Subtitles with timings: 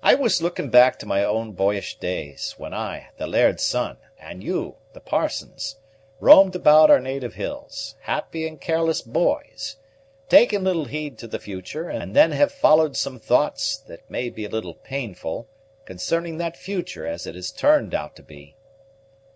[0.00, 4.76] I was looking back to my boyish days, when I, the laird's son, and you,
[4.92, 5.74] the parson's,
[6.20, 9.74] roamed about our native hills, happy and careless boys,
[10.28, 14.44] taking little heed to the future; and then have followed some thoughts, that may be
[14.44, 15.48] a little painful,
[15.84, 18.54] concerning that future as it has turned out to be."